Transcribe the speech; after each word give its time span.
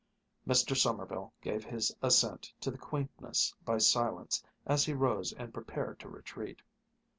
Mr. 0.47 0.75
Sommerville 0.75 1.31
gave 1.43 1.63
his 1.63 1.95
assent 2.01 2.51
to 2.59 2.71
the 2.71 2.77
quaintness 2.79 3.53
by 3.63 3.77
silence, 3.77 4.41
as 4.65 4.83
he 4.83 4.93
rose 4.95 5.31
and 5.33 5.53
prepared 5.53 5.99
to 5.99 6.09
retreat. 6.09 6.63